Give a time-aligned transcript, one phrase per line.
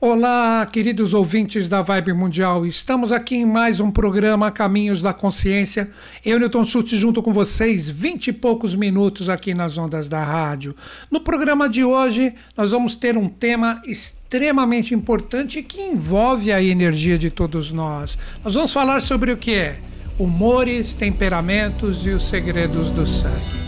[0.00, 2.64] Olá, queridos ouvintes da Vibe Mundial.
[2.64, 5.90] Estamos aqui em mais um programa Caminhos da Consciência.
[6.24, 10.72] Eu, Newton Schultz, junto com vocês, vinte e poucos minutos aqui nas ondas da rádio.
[11.10, 17.18] No programa de hoje, nós vamos ter um tema extremamente importante que envolve a energia
[17.18, 18.16] de todos nós.
[18.44, 19.80] Nós vamos falar sobre o que é
[20.16, 23.67] humores, temperamentos e os segredos do sangue.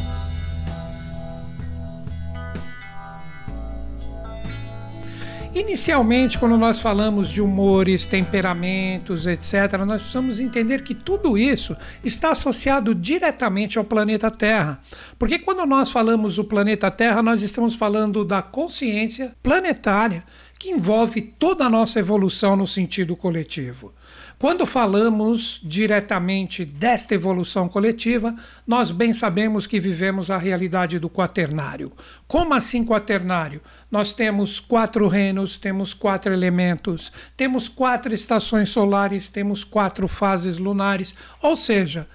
[5.53, 12.31] Inicialmente, quando nós falamos de humores, temperamentos, etc., nós precisamos entender que tudo isso está
[12.31, 14.81] associado diretamente ao planeta Terra.
[15.19, 20.23] Porque quando nós falamos do planeta Terra, nós estamos falando da consciência planetária
[20.61, 23.95] que envolve toda a nossa evolução no sentido coletivo.
[24.39, 28.35] Quando falamos diretamente desta evolução coletiva,
[28.67, 31.91] nós bem sabemos que vivemos a realidade do quaternário.
[32.29, 33.63] Como assim quaternário?
[33.91, 41.15] Nós temos quatro reinos, temos quatro elementos, temos quatro estações solares, temos quatro fases lunares,
[41.41, 42.07] ou seja,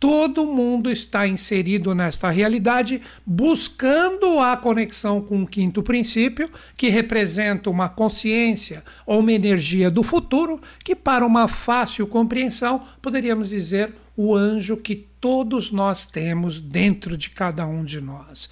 [0.00, 7.68] Todo mundo está inserido nesta realidade, buscando a conexão com o quinto princípio, que representa
[7.68, 14.36] uma consciência ou uma energia do futuro, que, para uma fácil compreensão, poderíamos dizer o
[14.36, 18.48] anjo que todos nós temos dentro de cada um de nós.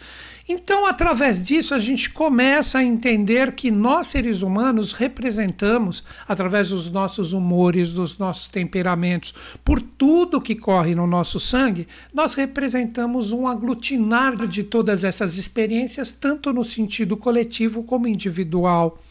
[0.48, 6.88] Então, através disso, a gente começa a entender que nós, seres humanos, representamos, através dos
[6.88, 13.48] nossos humores, dos nossos temperamentos, por tudo que corre no nosso sangue, nós representamos um
[13.48, 19.02] aglutinar de todas essas experiências, tanto no sentido coletivo como individual.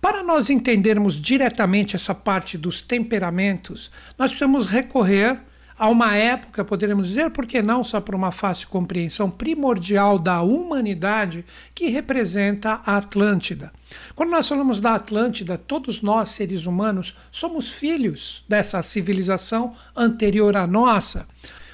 [0.00, 5.40] Para nós entendermos diretamente essa parte dos temperamentos, nós precisamos recorrer
[5.78, 10.40] a uma época, poderíamos dizer, por que não só para uma fácil compreensão primordial da
[10.40, 13.70] humanidade que representa a Atlântida.
[14.14, 20.66] Quando nós falamos da Atlântida, todos nós, seres humanos, somos filhos dessa civilização anterior à
[20.66, 21.28] nossa.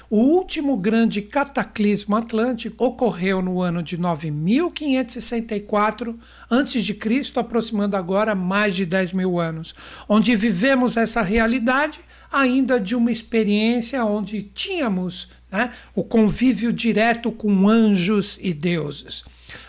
[0.09, 6.19] O último grande cataclismo atlântico ocorreu no ano de 9564
[6.51, 9.73] a.C., aproximando agora mais de 10 mil anos,
[10.07, 11.99] onde vivemos essa realidade
[12.33, 19.23] ainda de uma experiência onde tínhamos né, o convívio direto com anjos e deuses.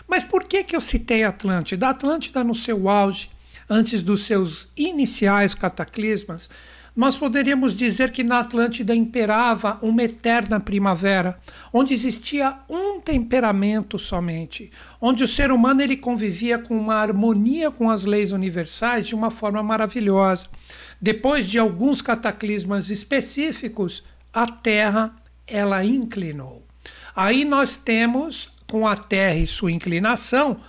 [0.07, 1.89] Mas por que, que eu citei Atlântida?
[1.89, 3.29] Atlântida, no seu auge,
[3.69, 6.49] antes dos seus iniciais cataclismas,
[6.95, 11.37] nós poderíamos dizer que na Atlântida imperava uma eterna primavera,
[11.73, 14.71] onde existia um temperamento somente,
[15.01, 19.29] onde o ser humano ele convivia com uma harmonia com as leis universais de uma
[19.29, 20.47] forma maravilhosa.
[21.01, 25.15] Depois de alguns cataclismas específicos, a Terra
[25.47, 26.65] ela inclinou.
[27.15, 30.59] Aí nós temos com a Terra e sua inclinação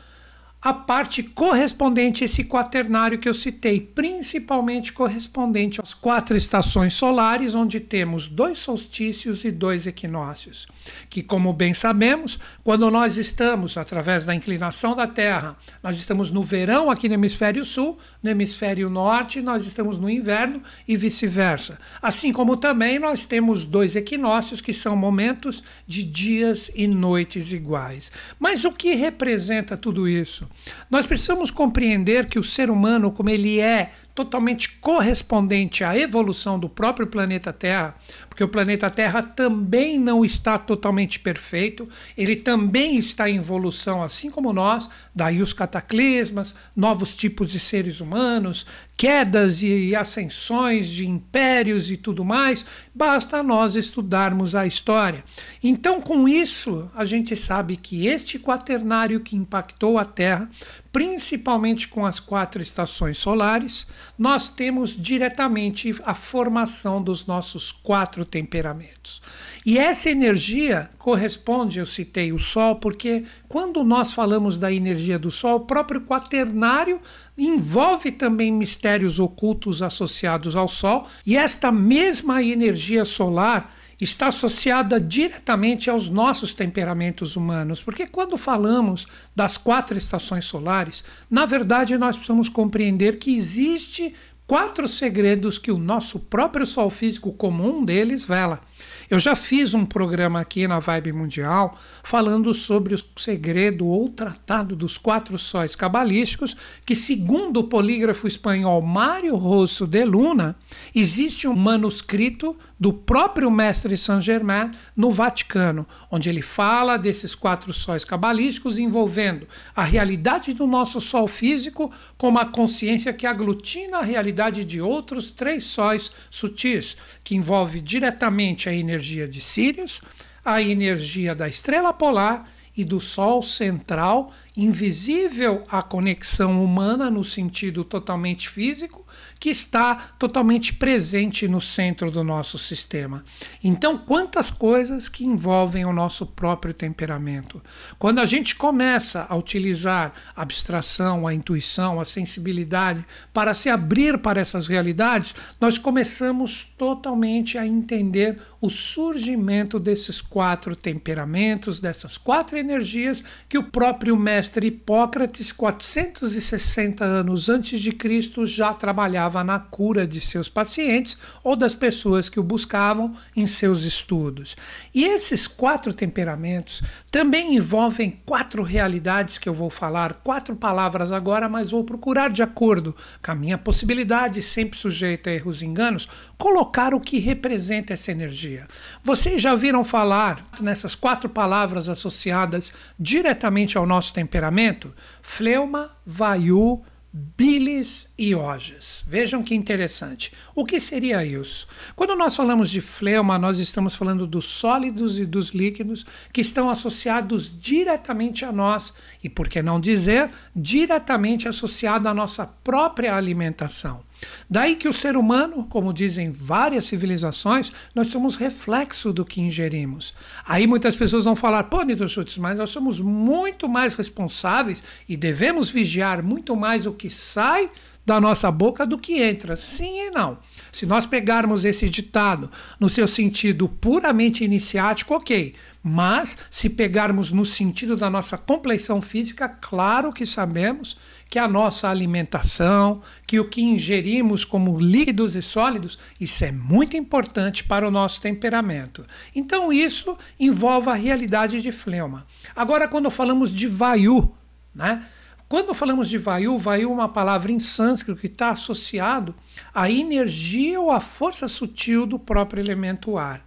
[0.60, 7.54] a parte correspondente a esse quaternário que eu citei, principalmente correspondente às quatro estações solares,
[7.54, 10.66] onde temos dois solstícios e dois equinócios.
[11.08, 16.42] Que, como bem sabemos, quando nós estamos, através da inclinação da Terra, nós estamos no
[16.42, 21.78] verão aqui no hemisfério sul, no hemisfério norte, nós estamos no inverno e vice-versa.
[22.02, 28.10] Assim como também nós temos dois equinócios, que são momentos de dias e noites iguais.
[28.38, 30.48] Mas o que representa tudo isso?
[30.90, 36.70] Nós precisamos compreender que o ser humano, como ele é totalmente correspondente à evolução do
[36.70, 37.94] próprio planeta Terra,
[38.30, 44.30] porque o planeta Terra também não está totalmente perfeito, ele também está em evolução, assim
[44.30, 48.64] como nós, daí os cataclismas, novos tipos de seres humanos,
[48.96, 55.22] quedas e ascensões de impérios e tudo mais, basta nós estudarmos a história.
[55.62, 60.48] Então, com isso, a gente sabe que este quaternário que impactou a Terra,
[60.96, 63.86] principalmente com as quatro estações solares,
[64.16, 69.20] nós temos diretamente a formação dos nossos quatro temperamentos.
[69.66, 75.30] E essa energia corresponde, eu citei o Sol, porque quando nós falamos da energia do
[75.30, 76.98] Sol, o próprio quaternário
[77.36, 83.70] envolve também mistérios ocultos associados ao Sol, e esta mesma energia solar
[84.00, 91.46] está associada diretamente aos nossos temperamentos humanos, porque quando falamos das quatro estações solares, na
[91.46, 94.14] verdade nós precisamos compreender que existe
[94.46, 98.60] quatro segredos que o nosso próprio Sol físico comum deles vela.
[99.08, 104.74] Eu já fiz um programa aqui na Vibe Mundial falando sobre o segredo ou tratado
[104.74, 110.56] dos quatro sóis cabalísticos, que, segundo o polígrafo espanhol Mário Rosso de Luna,
[110.94, 117.72] existe um manuscrito do próprio mestre Saint Germain no Vaticano, onde ele fala desses quatro
[117.72, 124.02] sóis cabalísticos envolvendo a realidade do nosso sol físico com uma consciência que aglutina a
[124.02, 130.00] realidade de outros três sóis sutis, que envolve diretamente a energia de Sirius,
[130.44, 137.82] a energia da estrela polar e do Sol central, invisível à conexão humana no sentido
[137.82, 139.05] totalmente físico,
[139.46, 143.24] que está totalmente presente no centro do nosso sistema.
[143.62, 147.62] Então, quantas coisas que envolvem o nosso próprio temperamento.
[147.96, 154.18] Quando a gente começa a utilizar a abstração, a intuição, a sensibilidade para se abrir
[154.18, 162.58] para essas realidades, nós começamos totalmente a entender o surgimento desses quatro temperamentos, dessas quatro
[162.58, 170.06] energias que o próprio mestre Hipócrates, 460 anos antes de Cristo, já trabalhava na cura
[170.06, 174.56] de seus pacientes ou das pessoas que o buscavam em seus estudos.
[174.94, 181.48] E esses quatro temperamentos também envolvem quatro realidades que eu vou falar, quatro palavras agora,
[181.48, 186.08] mas vou procurar, de acordo com a minha possibilidade, sempre sujeita a erros e enganos,
[186.36, 188.66] colocar o que representa essa energia.
[189.02, 194.94] Vocês já viram falar nessas quatro palavras associadas diretamente ao nosso temperamento?
[195.22, 196.82] Fleuma, Vayu,
[197.18, 199.02] bilis e ojas.
[199.06, 200.32] Vejam que interessante.
[200.54, 201.66] O que seria isso?
[201.94, 206.68] Quando nós falamos de fleuma, nós estamos falando dos sólidos e dos líquidos que estão
[206.68, 208.92] associados diretamente a nós
[209.24, 214.04] e, por que não dizer, diretamente associado à nossa própria alimentação.
[214.50, 220.14] Daí que o ser humano, como dizem várias civilizações, nós somos reflexo do que ingerimos.
[220.44, 225.16] Aí muitas pessoas vão falar, pô, Nito Schultz, mas nós somos muito mais responsáveis e
[225.16, 227.70] devemos vigiar muito mais o que sai
[228.04, 229.56] da nossa boca do que entra.
[229.56, 230.38] Sim e não.
[230.76, 235.54] Se nós pegarmos esse ditado no seu sentido puramente iniciático, ok.
[235.82, 240.98] Mas se pegarmos no sentido da nossa complexão física, claro que sabemos
[241.30, 246.94] que a nossa alimentação, que o que ingerimos como líquidos e sólidos, isso é muito
[246.94, 249.06] importante para o nosso temperamento.
[249.34, 252.26] Então isso envolve a realidade de fleuma.
[252.54, 254.30] Agora, quando falamos de vayu,
[254.74, 255.06] né?
[255.48, 259.32] Quando falamos de Vayu, Vayu é uma palavra em sânscrito que está associado
[259.72, 263.46] à energia ou à força sutil do próprio elemento ar.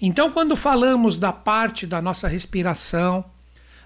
[0.00, 3.24] Então, quando falamos da parte da nossa respiração,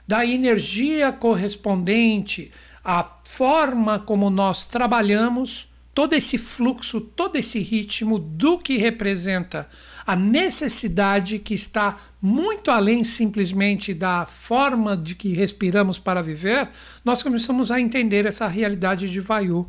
[0.06, 2.53] da energia correspondente
[2.85, 9.67] à forma como nós trabalhamos, todo esse fluxo, todo esse ritmo do que representa
[10.06, 16.69] a necessidade que está muito além simplesmente da forma de que respiramos para viver,
[17.05, 19.69] nós começamos a entender essa realidade de Vayu.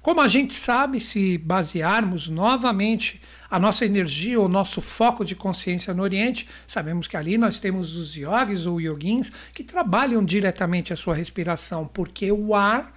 [0.00, 3.20] Como a gente sabe, se basearmos novamente
[3.50, 7.94] a nossa energia, o nosso foco de consciência no Oriente, sabemos que ali nós temos
[7.94, 12.92] os yogis ou yogins que trabalham diretamente a sua respiração, porque o ar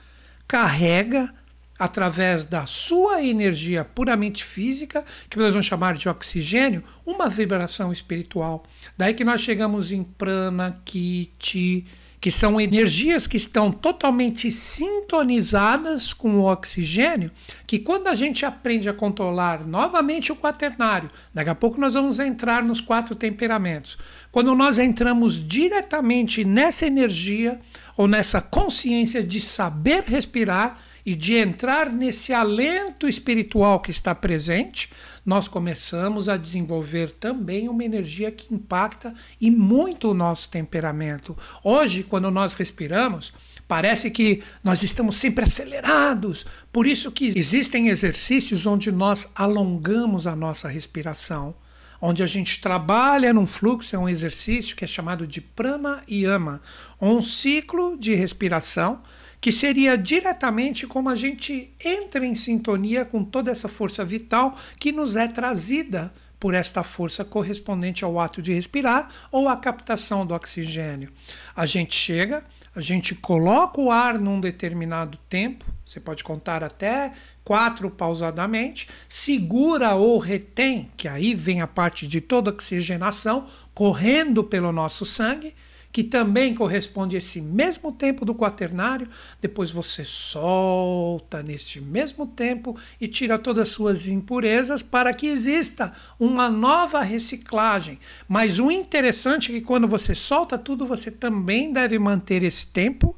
[0.48, 1.34] carrega
[1.78, 8.64] através da sua energia puramente física, que nós vamos chamar de oxigênio, uma vibração espiritual.
[8.98, 11.86] Daí que nós chegamos em prana, ki, ti,
[12.26, 17.30] que são energias que estão totalmente sintonizadas com o oxigênio,
[17.68, 22.20] que quando a gente aprende a controlar novamente o quaternário, daqui a pouco nós vamos
[22.20, 23.96] entrar nos quatro temperamentos.
[24.32, 27.60] Quando nós entramos diretamente nessa energia
[27.96, 34.90] ou nessa consciência de saber respirar, e de entrar nesse alento espiritual que está presente,
[35.26, 41.38] nós começamos a desenvolver também uma energia que impacta e muito o nosso temperamento.
[41.64, 43.34] Hoje, quando nós respiramos,
[43.68, 46.46] parece que nós estamos sempre acelerados.
[46.72, 51.56] Por isso que existem exercícios onde nós alongamos a nossa respiração
[52.02, 56.62] onde a gente trabalha num fluxo, é um exercício que é chamado de prana yama,
[57.02, 59.02] um ciclo de respiração
[59.46, 64.92] que seria diretamente como a gente entra em sintonia com toda essa força vital que
[64.92, 70.34] nos é trazida por esta força correspondente ao ato de respirar ou à captação do
[70.34, 71.14] oxigênio.
[71.56, 72.44] A gente chega,
[72.76, 79.94] a gente coloca o ar num determinado tempo, você pode contar até quatro pausadamente, segura
[79.94, 85.54] ou retém, que aí vem a parte de toda oxigenação correndo pelo nosso sangue
[85.96, 89.08] que também corresponde a esse mesmo tempo do quaternário.
[89.40, 95.94] Depois você solta neste mesmo tempo e tira todas as suas impurezas para que exista
[96.20, 97.98] uma nova reciclagem.
[98.28, 103.18] Mas o interessante é que quando você solta tudo, você também deve manter esse tempo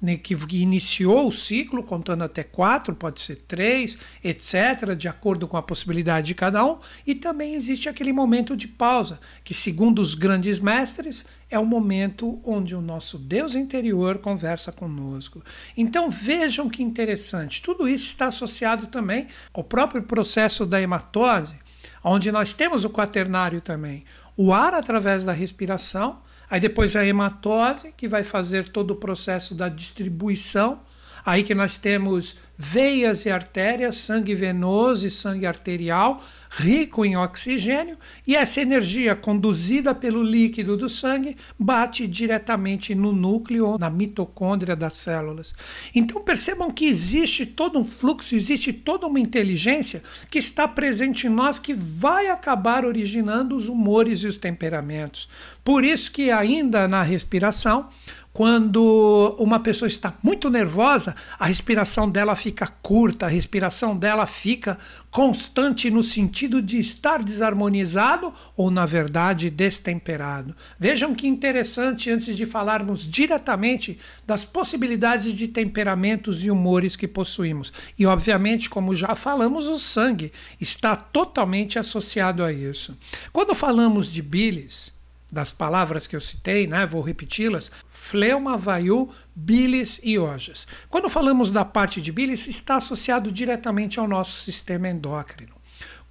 [0.00, 5.56] né, que iniciou o ciclo, contando até quatro, pode ser três, etc., de acordo com
[5.56, 10.14] a possibilidade de cada um, e também existe aquele momento de pausa, que, segundo os
[10.14, 15.42] grandes mestres, é o momento onde o nosso Deus interior conversa conosco.
[15.76, 21.58] Então vejam que interessante, tudo isso está associado também ao próprio processo da hematose,
[22.04, 24.04] onde nós temos o quaternário também.
[24.36, 29.54] O ar através da respiração Aí depois a hematose, que vai fazer todo o processo
[29.54, 30.80] da distribuição.
[31.28, 37.98] Aí que nós temos veias e artérias, sangue venoso e sangue arterial, rico em oxigênio,
[38.26, 44.94] e essa energia conduzida pelo líquido do sangue bate diretamente no núcleo, na mitocôndria das
[44.94, 45.54] células.
[45.94, 51.30] Então percebam que existe todo um fluxo, existe toda uma inteligência que está presente em
[51.30, 55.28] nós que vai acabar originando os humores e os temperamentos.
[55.62, 57.90] Por isso que ainda na respiração,
[58.38, 64.78] quando uma pessoa está muito nervosa, a respiração dela fica curta, a respiração dela fica
[65.10, 70.54] constante no sentido de estar desarmonizado ou, na verdade, destemperado.
[70.78, 77.72] Vejam que interessante antes de falarmos diretamente das possibilidades de temperamentos e humores que possuímos.
[77.98, 80.30] E, obviamente, como já falamos, o sangue
[80.60, 82.96] está totalmente associado a isso.
[83.32, 84.96] Quando falamos de bilis,
[85.32, 90.66] das palavras que eu citei, né, vou repeti-las, fleuma, vaiu, bilis e ojas.
[90.88, 95.58] Quando falamos da parte de bilis, está associado diretamente ao nosso sistema endócrino.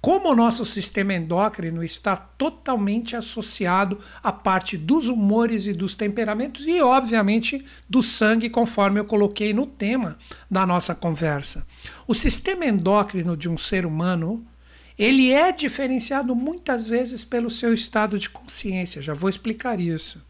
[0.00, 6.66] Como o nosso sistema endócrino está totalmente associado à parte dos humores e dos temperamentos
[6.68, 10.16] e, obviamente, do sangue, conforme eu coloquei no tema
[10.48, 11.66] da nossa conversa.
[12.06, 14.46] O sistema endócrino de um ser humano
[14.98, 20.26] ele é diferenciado muitas vezes pelo seu estado de consciência, já vou explicar isso.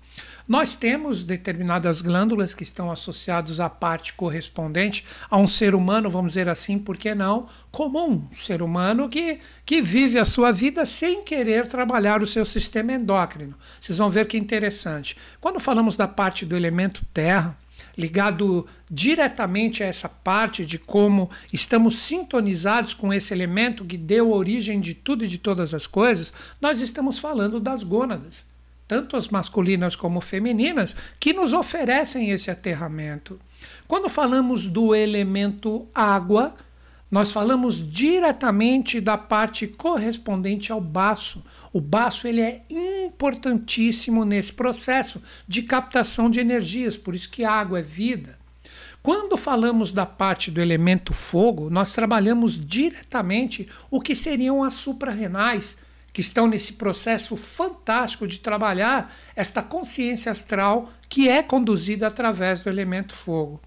[0.48, 6.32] Nós temos determinadas glândulas que estão associadas à parte correspondente a um ser humano, vamos
[6.32, 7.46] dizer assim, por que não?
[7.70, 12.46] Comum, um ser humano que, que vive a sua vida sem querer trabalhar o seu
[12.46, 13.54] sistema endócrino.
[13.78, 15.18] Vocês vão ver que interessante.
[15.38, 17.54] Quando falamos da parte do elemento terra,
[17.98, 24.80] ligado diretamente a essa parte de como estamos sintonizados com esse elemento que deu origem
[24.80, 28.44] de tudo e de todas as coisas, nós estamos falando das gônadas,
[28.86, 33.40] tanto as masculinas como femininas, que nos oferecem esse aterramento.
[33.88, 36.54] Quando falamos do elemento água,
[37.10, 41.42] nós falamos diretamente da parte correspondente ao baço.
[41.72, 47.52] O baço ele é importantíssimo nesse processo de captação de energias, por isso que a
[47.52, 48.38] água é vida.
[49.02, 55.76] Quando falamos da parte do elemento fogo, nós trabalhamos diretamente o que seriam as suprarrenais,
[56.12, 62.68] que estão nesse processo fantástico de trabalhar esta consciência astral que é conduzida através do
[62.68, 63.60] elemento fogo.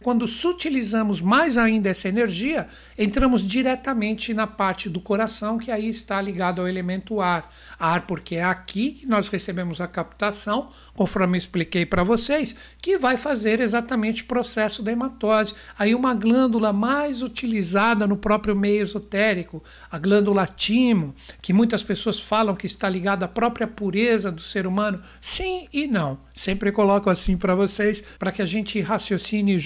[0.00, 6.20] Quando sutilizamos mais ainda essa energia, entramos diretamente na parte do coração, que aí está
[6.22, 7.52] ligado ao elemento ar.
[7.78, 12.96] Ar, porque é aqui que nós recebemos a captação, conforme eu expliquei para vocês, que
[12.96, 15.54] vai fazer exatamente o processo da hematose.
[15.76, 21.12] Aí, uma glândula mais utilizada no próprio meio esotérico, a glândula timo,
[21.42, 25.02] que muitas pessoas falam que está ligada à própria pureza do ser humano.
[25.20, 26.20] Sim e não.
[26.34, 29.58] Sempre coloco assim para vocês, para que a gente raciocine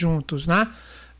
[0.46, 0.68] né?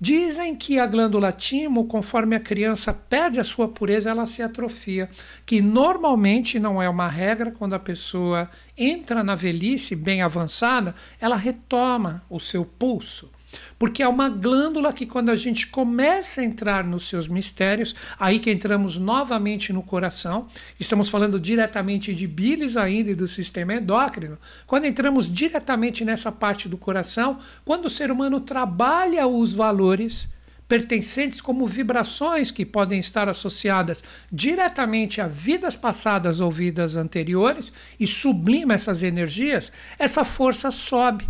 [0.00, 5.08] Dizem que a glândula timo, conforme a criança perde a sua pureza, ela se atrofia,
[5.46, 11.36] que normalmente não é uma regra quando a pessoa entra na velhice bem avançada, ela
[11.36, 13.30] retoma o seu pulso.
[13.78, 18.38] Porque é uma glândula que, quando a gente começa a entrar nos seus mistérios, aí
[18.38, 24.38] que entramos novamente no coração, estamos falando diretamente de bilis ainda e do sistema endócrino.
[24.66, 30.28] Quando entramos diretamente nessa parte do coração, quando o ser humano trabalha os valores
[30.72, 38.06] pertencentes como vibrações que podem estar associadas diretamente a vidas passadas ou vidas anteriores e
[38.06, 41.28] sublima essas energias, essa força sobe.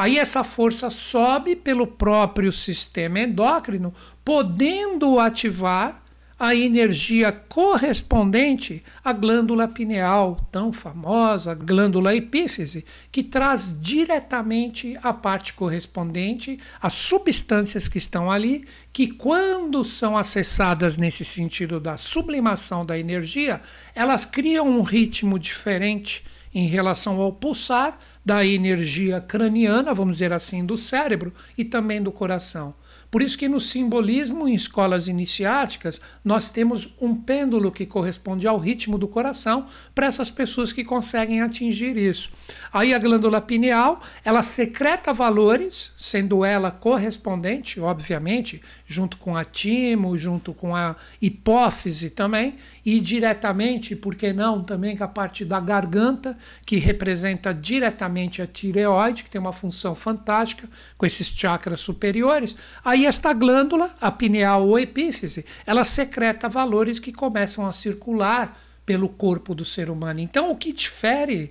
[0.00, 3.92] Aí essa força sobe pelo próprio sistema endócrino,
[4.24, 6.02] podendo ativar
[6.38, 15.52] a energia correspondente à glândula pineal, tão famosa, glândula epífise, que traz diretamente a parte
[15.52, 22.98] correspondente às substâncias que estão ali, que quando são acessadas nesse sentido da sublimação da
[22.98, 23.60] energia,
[23.94, 30.64] elas criam um ritmo diferente em relação ao pulsar da energia craniana, vamos dizer assim,
[30.64, 32.74] do cérebro e também do coração.
[33.10, 38.56] Por isso que no simbolismo em escolas iniciáticas, nós temos um pêndulo que corresponde ao
[38.56, 42.30] ritmo do coração para essas pessoas que conseguem atingir isso.
[42.72, 50.16] Aí a glândula pineal, ela secreta valores, sendo ela correspondente, obviamente, junto com a timo,
[50.16, 55.58] junto com a hipófise também, e diretamente, por que não, também com a parte da
[55.58, 62.56] garganta, que representa diretamente a tireoide, que tem uma função fantástica com esses chakras superiores.
[62.84, 69.08] Aí esta glândula, a pineal ou epífise, ela secreta valores que começam a circular pelo
[69.08, 70.20] corpo do ser humano.
[70.20, 71.50] Então, o que difere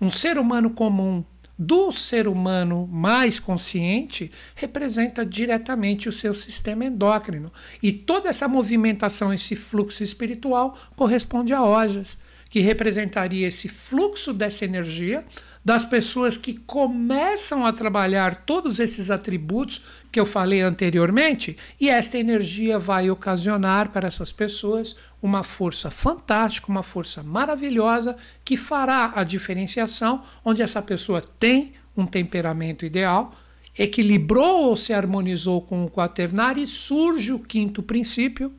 [0.00, 1.24] um ser humano comum
[1.58, 7.52] do ser humano mais consciente representa diretamente o seu sistema endócrino.
[7.82, 12.18] E toda essa movimentação, esse fluxo espiritual, corresponde a ojas,
[12.50, 15.24] que representaria esse fluxo dessa energia
[15.64, 22.18] das pessoas que começam a trabalhar todos esses atributos que eu falei anteriormente, e esta
[22.18, 29.24] energia vai ocasionar para essas pessoas uma força fantástica, uma força maravilhosa que fará a
[29.24, 33.34] diferenciação onde essa pessoa tem um temperamento ideal,
[33.78, 38.52] equilibrou ou se harmonizou com o quaternário e surge o quinto princípio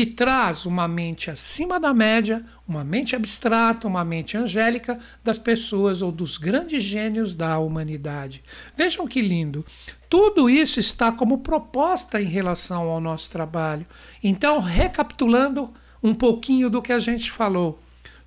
[0.00, 6.00] que traz uma mente acima da média, uma mente abstrata, uma mente angélica das pessoas
[6.00, 8.42] ou dos grandes gênios da humanidade.
[8.74, 9.62] Vejam que lindo.
[10.08, 13.84] Tudo isso está como proposta em relação ao nosso trabalho.
[14.24, 15.70] Então, recapitulando
[16.02, 17.78] um pouquinho do que a gente falou.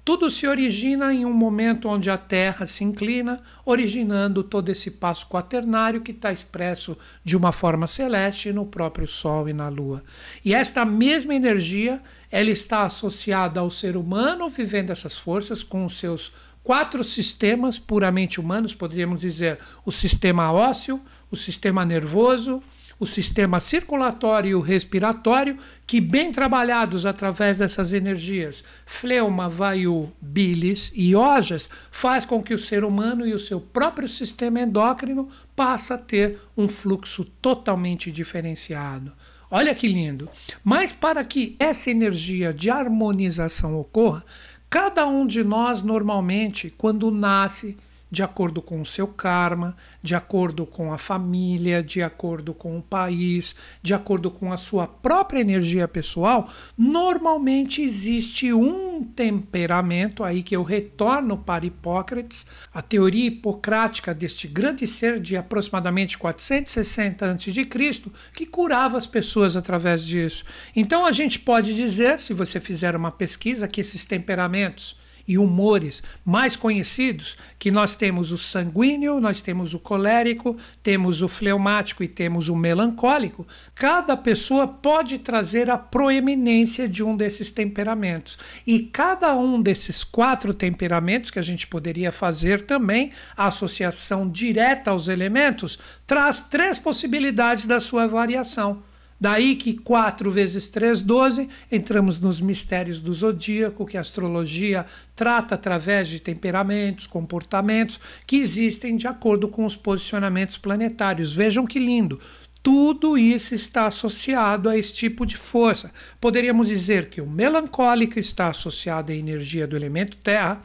[0.05, 5.27] Tudo se origina em um momento onde a Terra se inclina, originando todo esse passo
[5.29, 10.03] quaternário que está expresso de uma forma celeste no próprio Sol e na Lua.
[10.43, 15.97] E esta mesma energia ela está associada ao ser humano vivendo essas forças com os
[15.97, 20.99] seus quatro sistemas puramente humanos, poderíamos dizer o sistema ósseo,
[21.31, 22.61] o sistema nervoso,
[22.99, 30.91] o sistema circulatório e o respiratório, que, bem trabalhados através dessas energias, fleuma, vaiu, bilis
[30.95, 35.93] e ojas, faz com que o ser humano e o seu próprio sistema endócrino passe
[35.93, 39.11] a ter um fluxo totalmente diferenciado.
[39.49, 40.27] Olha que lindo!
[40.63, 44.25] Mas para que essa energia de harmonização ocorra,
[44.67, 47.77] cada um de nós normalmente, quando nasce,
[48.13, 52.81] de acordo com o seu karma, de acordo com a família, de acordo com o
[52.81, 60.55] país, de acordo com a sua própria energia pessoal, normalmente existe um temperamento aí que
[60.55, 68.45] eu retorno para Hipócrates, a teoria hipocrática deste grande ser de aproximadamente 460 a.C., que
[68.45, 70.43] curava as pessoas através disso.
[70.75, 76.03] Então a gente pode dizer, se você fizer uma pesquisa, que esses temperamentos e humores
[76.25, 82.07] mais conhecidos, que nós temos o sanguíneo, nós temos o colérico, temos o fleumático e
[82.07, 88.37] temos o melancólico, cada pessoa pode trazer a proeminência de um desses temperamentos.
[88.65, 94.91] E cada um desses quatro temperamentos, que a gente poderia fazer também a associação direta
[94.91, 98.83] aos elementos, traz três possibilidades da sua variação.
[99.23, 105.55] Daí que 4 vezes 3, 12, entramos nos mistérios do zodíaco, que a astrologia trata
[105.55, 111.31] através de temperamentos, comportamentos que existem de acordo com os posicionamentos planetários.
[111.33, 112.19] Vejam que lindo!
[112.61, 115.89] Tudo isso está associado a esse tipo de força.
[116.19, 120.61] Poderíamos dizer que o melancólico está associado à energia do elemento terra.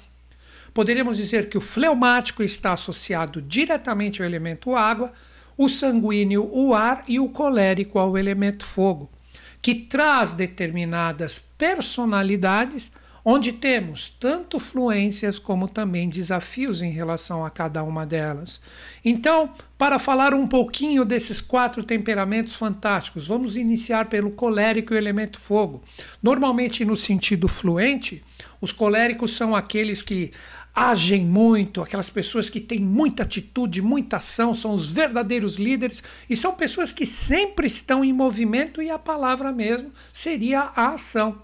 [0.75, 5.13] Poderíamos dizer que o fleumático está associado diretamente ao elemento água
[5.59, 9.11] o sanguíneo o ar e o colérico ao elemento fogo,
[9.61, 12.93] que traz determinadas personalidades
[13.25, 18.59] onde temos tanto fluências como também desafios em relação a cada uma delas.
[19.05, 24.99] Então, para falar um pouquinho desses quatro temperamentos fantásticos, vamos iniciar pelo colérico e o
[24.99, 25.83] elemento fogo.
[26.23, 28.25] Normalmente, no sentido fluente,
[28.63, 30.33] os coléricos são aqueles que
[30.79, 36.37] agem muito, aquelas pessoas que têm muita atitude, muita ação, são os verdadeiros líderes e
[36.37, 41.43] são pessoas que sempre estão em movimento e a palavra mesmo seria a ação.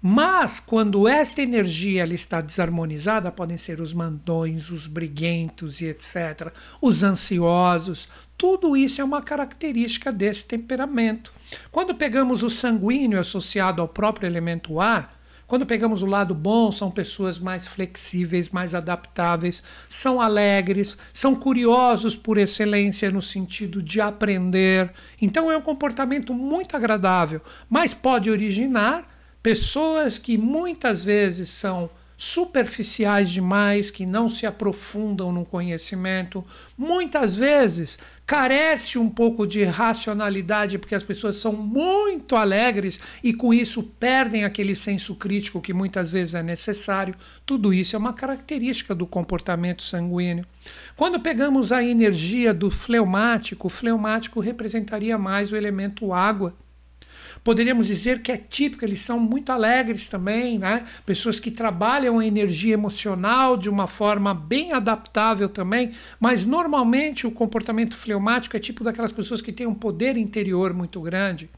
[0.00, 6.52] Mas quando esta energia ela está desarmonizada, podem ser os mandões, os briguentos e etc.,
[6.80, 11.32] os ansiosos, tudo isso é uma característica desse temperamento.
[11.72, 15.17] Quando pegamos o sanguíneo associado ao próprio elemento ar,
[15.48, 22.14] quando pegamos o lado bom, são pessoas mais flexíveis, mais adaptáveis, são alegres, são curiosos
[22.14, 24.92] por excelência no sentido de aprender.
[25.20, 29.06] Então é um comportamento muito agradável, mas pode originar
[29.42, 36.44] pessoas que muitas vezes são superficiais demais, que não se aprofundam no conhecimento,
[36.76, 43.54] muitas vezes carece um pouco de racionalidade, porque as pessoas são muito alegres e com
[43.54, 47.14] isso perdem aquele senso crítico que muitas vezes é necessário.
[47.46, 50.44] Tudo isso é uma característica do comportamento sanguíneo.
[50.94, 56.54] Quando pegamos a energia do fleumático, o fleumático representaria mais o elemento água.
[57.48, 60.84] Poderíamos dizer que é típico, eles são muito alegres também, né?
[61.06, 67.30] Pessoas que trabalham a energia emocional de uma forma bem adaptável também, mas normalmente o
[67.30, 71.48] comportamento fleumático é tipo daquelas pessoas que têm um poder interior muito grande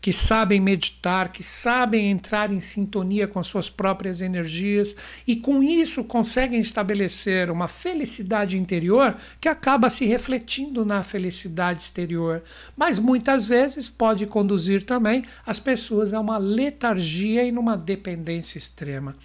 [0.00, 5.62] que sabem meditar, que sabem entrar em sintonia com as suas próprias energias e com
[5.62, 12.42] isso conseguem estabelecer uma felicidade interior que acaba se refletindo na felicidade exterior.
[12.76, 19.16] Mas muitas vezes pode conduzir também as pessoas a uma letargia e numa dependência extrema.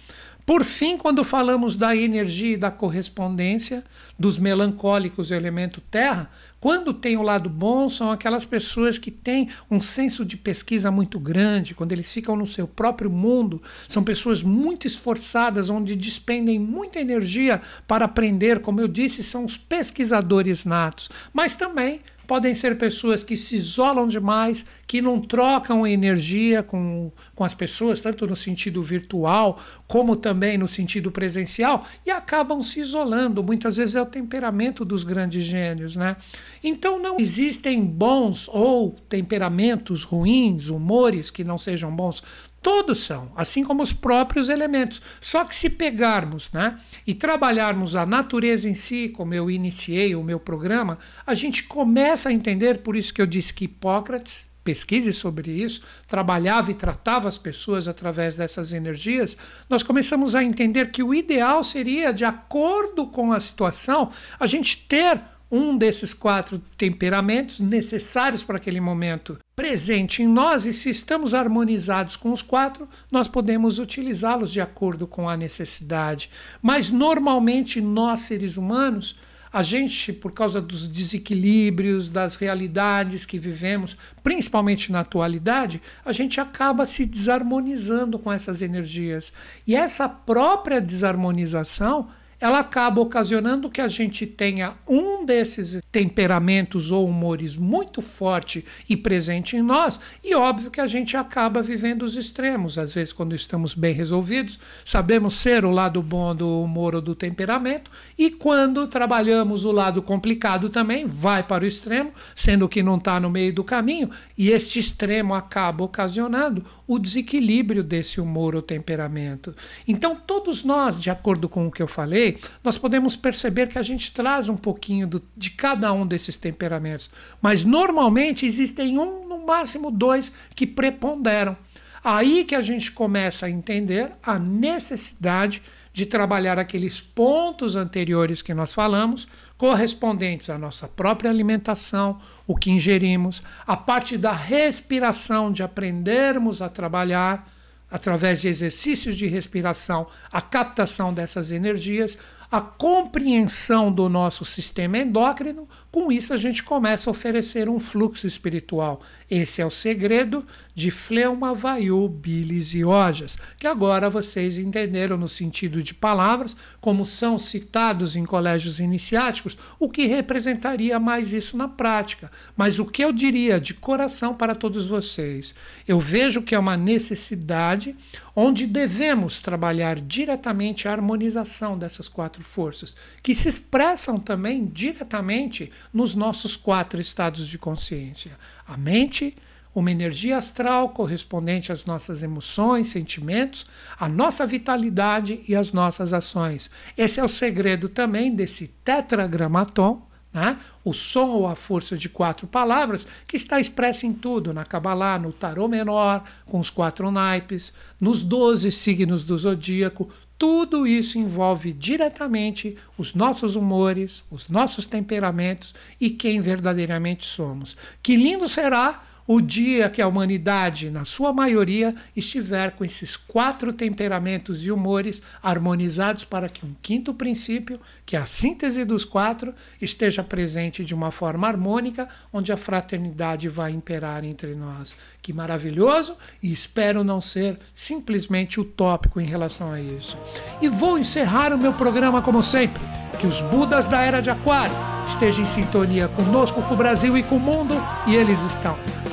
[0.46, 3.82] Por fim, quando falamos da energia e da correspondência
[4.16, 6.28] dos melancólicos, elemento terra,
[6.60, 11.18] quando tem o lado bom, são aquelas pessoas que têm um senso de pesquisa muito
[11.18, 17.00] grande, quando eles ficam no seu próprio mundo, são pessoas muito esforçadas, onde despendem muita
[17.00, 23.22] energia para aprender, como eu disse, são os pesquisadores natos, mas também podem ser pessoas
[23.22, 28.82] que se isolam demais, que não trocam energia com, com as pessoas, tanto no sentido
[28.82, 33.42] virtual como também no sentido presencial, e acabam se isolando.
[33.42, 35.96] Muitas vezes é o temperamento dos grandes gênios.
[35.96, 36.16] Né?
[36.62, 42.22] Então não existem bons ou temperamentos ruins, humores que não sejam bons.
[42.66, 45.00] Todos são, assim como os próprios elementos.
[45.20, 46.76] Só que se pegarmos né,
[47.06, 52.28] e trabalharmos a natureza em si, como eu iniciei o meu programa, a gente começa
[52.28, 57.28] a entender, por isso que eu disse que Hipócrates, pesquise sobre isso, trabalhava e tratava
[57.28, 59.36] as pessoas através dessas energias,
[59.70, 64.88] nós começamos a entender que o ideal seria, de acordo com a situação, a gente
[64.88, 71.32] ter um desses quatro temperamentos necessários para aquele momento presente em nós, e se estamos
[71.32, 76.30] harmonizados com os quatro, nós podemos utilizá-los de acordo com a necessidade.
[76.60, 79.16] Mas normalmente nós, seres humanos,
[79.50, 86.38] a gente, por causa dos desequilíbrios, das realidades que vivemos, principalmente na atualidade, a gente
[86.38, 89.32] acaba se desarmonizando com essas energias.
[89.66, 97.08] E essa própria desarmonização ela acaba ocasionando que a gente tenha um desses temperamentos ou
[97.08, 102.16] humores muito forte e presente em nós, e óbvio que a gente acaba vivendo os
[102.16, 102.78] extremos.
[102.78, 107.14] Às vezes, quando estamos bem resolvidos, sabemos ser o lado bom do humor ou do
[107.14, 112.96] temperamento, e quando trabalhamos o lado complicado também, vai para o extremo, sendo que não
[112.96, 118.62] está no meio do caminho, e este extremo acaba ocasionando o desequilíbrio desse humor ou
[118.62, 119.54] temperamento.
[119.86, 122.25] Então, todos nós, de acordo com o que eu falei,
[122.62, 127.10] nós podemos perceber que a gente traz um pouquinho do, de cada um desses temperamentos.
[127.40, 131.56] Mas normalmente existem um, no máximo dois, que preponderam.
[132.02, 135.62] Aí que a gente começa a entender a necessidade
[135.92, 142.70] de trabalhar aqueles pontos anteriores que nós falamos, correspondentes à nossa própria alimentação, o que
[142.70, 147.50] ingerimos, a parte da respiração, de aprendermos a trabalhar
[147.90, 152.18] através de exercícios de respiração, a captação dessas energias,
[152.50, 158.26] a compreensão do nosso sistema endócrino, com isso a gente começa a oferecer um fluxo
[158.26, 159.00] espiritual.
[159.28, 165.28] Esse é o segredo de fleuma, vaiu, bilis e ojas, que agora vocês entenderam no
[165.28, 171.66] sentido de palavras, como são citados em colégios iniciáticos, o que representaria mais isso na
[171.66, 172.30] prática.
[172.56, 175.54] Mas o que eu diria de coração para todos vocês?
[175.88, 177.96] Eu vejo que é uma necessidade
[178.38, 186.14] onde devemos trabalhar diretamente a harmonização dessas quatro forças, que se expressam também diretamente nos
[186.14, 189.34] nossos quatro estados de consciência: a mente,
[189.74, 193.66] uma energia astral correspondente às nossas emoções, sentimentos,
[193.98, 196.70] a nossa vitalidade e as nossas ações.
[196.96, 200.05] Esse é o segredo também desse tetragramaton
[200.36, 200.58] né?
[200.84, 205.18] O som ou a força de quatro palavras que está expressa em tudo, na Kabbalah,
[205.18, 210.10] no tarô menor, com os quatro naipes, nos doze signos do zodíaco.
[210.36, 217.74] Tudo isso envolve diretamente os nossos humores, os nossos temperamentos e quem verdadeiramente somos.
[218.02, 223.72] Que lindo será o dia que a humanidade, na sua maioria, estiver com esses quatro
[223.72, 229.52] temperamentos e humores harmonizados para que um quinto princípio, que é a síntese dos quatro,
[229.80, 234.96] esteja presente de uma forma harmônica, onde a fraternidade vai imperar entre nós.
[235.20, 236.16] Que maravilhoso!
[236.42, 240.16] E espero não ser simplesmente utópico em relação a isso.
[240.62, 242.82] E vou encerrar o meu programa como sempre.
[243.18, 247.22] Que os Budas da Era de Aquário estejam em sintonia conosco, com o Brasil e
[247.22, 247.74] com o mundo,
[248.06, 248.76] e eles estão.